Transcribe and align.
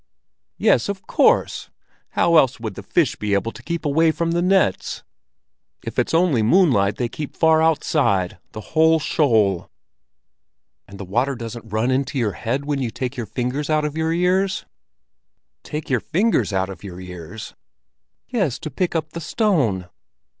"Yes, 0.57 0.89
of 0.89 1.05
course! 1.05 1.69
How 2.17 2.35
else 2.37 2.59
would 2.59 2.73
the 2.73 2.81
fish 2.81 3.15
be 3.17 3.35
able 3.35 3.51
to 3.51 3.61
keep 3.61 3.85
away 3.85 4.09
from 4.09 4.31
the 4.31 4.41
nets? 4.41 5.03
If 5.85 5.99
it's 5.99 6.15
only 6.15 6.41
moonlight, 6.41 6.95
they 6.97 7.07
keep 7.07 7.35
far 7.35 7.61
outside, 7.61 8.39
the 8.53 8.61
whole 8.73 8.99
shoal!" 8.99 9.69
"And 10.87 10.99
the 10.99 11.05
water 11.05 11.35
doesn't 11.35 11.71
run 11.71 11.91
into 11.91 12.17
your 12.17 12.31
head 12.31 12.65
when 12.65 12.81
you 12.81 12.89
take 12.89 13.15
your 13.15 13.27
fingers 13.27 13.69
out 13.69 13.85
of 13.85 13.95
your 13.95 14.11
ears?" 14.11 14.65
"Take 15.61 15.87
your 15.91 15.99
fingers 15.99 16.51
out 16.51 16.69
of 16.69 16.83
your 16.83 16.99
ears?" 16.99 17.53
"Yes, 18.27 18.57
to 18.57 18.71
pick 18.71 18.95
up 18.95 19.11
the 19.13 19.21
stone." 19.21 19.87